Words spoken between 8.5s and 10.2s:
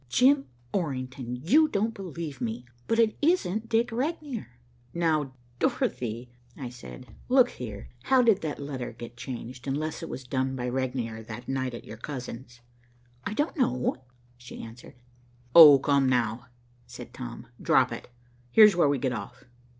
letter get changed, unless it